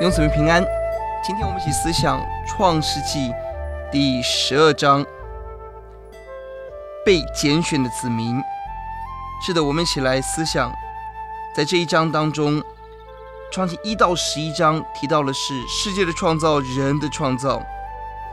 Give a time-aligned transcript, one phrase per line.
[0.00, 0.60] 永子们平安。
[1.22, 3.32] 今天我们一起思想创世纪
[3.92, 5.06] 第十二章，
[7.06, 8.42] 被拣选的子民。
[9.46, 10.72] 是的，我们一起来思想，
[11.54, 12.60] 在这一章当中，
[13.52, 17.62] 创世一到十一章提到的是世界的创造、人的创造，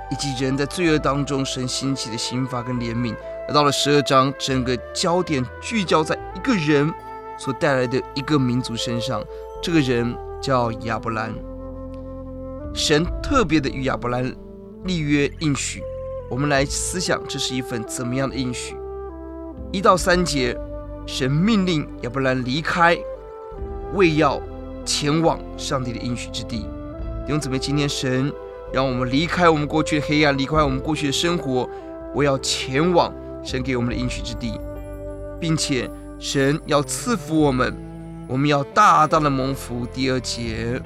[0.09, 3.15] 以及人在罪恶当中神兴起的刑罚跟怜悯。
[3.47, 6.91] 而到了十二章，整个焦点聚焦在一个人
[7.37, 9.23] 所带来的一个民族身上，
[9.61, 11.31] 这个人叫亚伯兰。
[12.73, 14.33] 神特别的与亚伯兰
[14.85, 15.83] 立约应许，
[16.29, 18.75] 我们来思想这是一份怎么样的应许？
[19.73, 20.57] 一到三节，
[21.05, 22.97] 神命令亚伯兰离开，
[23.93, 24.41] 为要
[24.85, 26.59] 前往上帝的应许之地。
[27.25, 28.31] 弟兄姊妹，今天神
[28.71, 31.69] 让我们离开我们过去的黑暗，离开我们过去的生活，
[32.15, 34.59] 我要前往神给我们的应许之地，
[35.39, 37.75] 并且神要赐福我们，
[38.29, 39.85] 我们要大大的蒙福。
[39.93, 40.81] 第二节，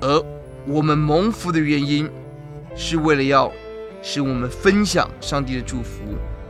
[0.00, 0.24] 而。
[0.66, 2.08] 我们蒙福的原因，
[2.76, 3.50] 是为了要
[4.00, 6.00] 使我们分享上帝的祝福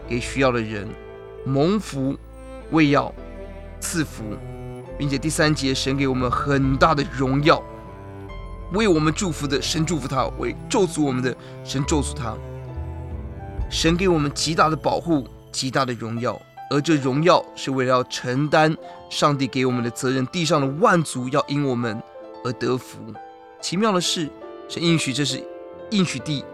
[0.06, 0.86] 给需要的人。
[1.46, 2.16] 蒙福
[2.70, 3.12] 为要
[3.80, 4.22] 赐福，
[4.98, 7.62] 并且第三节，神给我们很大的荣耀，
[8.72, 12.36] 为我们祝福的神祝福他，为咒诅我们的神咒诅他。
[13.70, 16.38] 神给我们极大的保护，极大的荣耀，
[16.70, 18.76] 而这荣耀是为了要承担
[19.08, 20.26] 上帝给我们的责任。
[20.26, 22.00] 地上的万族要因我们
[22.44, 22.98] 而得福。
[23.62, 24.28] 奇妙的是，
[24.68, 25.40] 神应许这是
[25.92, 26.44] 应许地，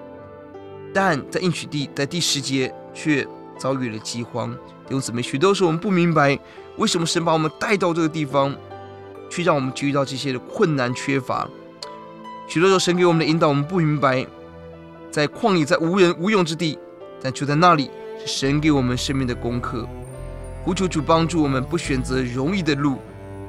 [0.93, 3.27] 但在应许地在第十节却
[3.59, 4.53] 遭遇了饥荒。
[4.53, 6.39] 弟兄姊妹，许多时候我们不明白，
[6.77, 8.55] 为什么神把我们带到这个地方，
[9.31, 11.49] 去让我们遇到这些的困难缺乏。
[12.47, 14.27] 许多时候神给我们的引导，我们不明白，
[15.11, 16.79] 在旷野，在无人无用之地，
[17.23, 19.89] 但就在那里是神给我们生命的功课。
[20.63, 22.99] 呼求主帮助我们，不选择容易的路，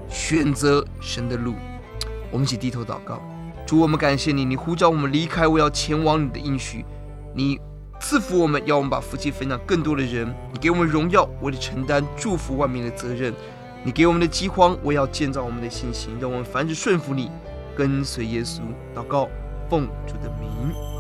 [0.10, 1.56] 选择神的路。
[2.32, 3.22] 我们一起低头祷告。
[3.70, 6.84] 主，我们感谢你，你呼召我们离开，我要前往你的应许。
[7.36, 7.62] 你
[8.00, 10.28] 赐福我们，要我们把福气分享更多的人。
[10.52, 13.32] 你给我们荣耀，为了承担祝福万民的责任。
[13.84, 17.30] 你给我们的饥荒，我要建造我们的信心，让我们凡事顺服你，
[17.78, 18.62] 跟随耶稣。
[18.96, 19.30] 祷告，
[19.70, 20.99] 奉主的名。